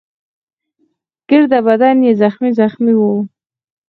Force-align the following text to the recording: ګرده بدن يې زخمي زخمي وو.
ګرده 1.29 1.59
بدن 1.67 1.95
يې 2.05 2.11
زخمي 2.21 2.51
زخمي 2.59 2.93
وو. 2.97 3.13